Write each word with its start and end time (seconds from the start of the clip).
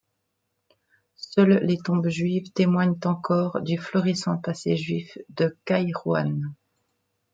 Seules 1.15 1.59
les 1.61 1.77
tombes 1.77 2.09
juives 2.09 2.51
témoignent 2.53 2.97
encore 3.05 3.61
du 3.61 3.77
florissant 3.77 4.35
passé 4.39 4.75
juif 4.75 5.15
de 5.29 5.55
Kairouan. 5.63 6.39